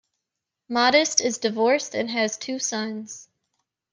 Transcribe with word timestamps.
Modest 0.67 1.21
is 1.21 1.37
divorced 1.37 1.93
and 1.93 2.09
has 2.09 2.35
two 2.35 2.57
sons. 2.57 3.29